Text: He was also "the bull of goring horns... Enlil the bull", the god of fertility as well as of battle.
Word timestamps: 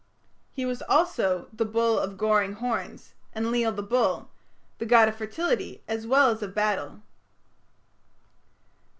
He 0.51 0.65
was 0.65 0.81
also 0.89 1.45
"the 1.53 1.63
bull 1.63 1.99
of 1.99 2.17
goring 2.17 2.53
horns... 2.53 3.13
Enlil 3.35 3.71
the 3.71 3.83
bull", 3.83 4.31
the 4.79 4.85
god 4.87 5.07
of 5.07 5.15
fertility 5.15 5.83
as 5.87 6.07
well 6.07 6.31
as 6.31 6.41
of 6.41 6.55
battle. 6.55 7.03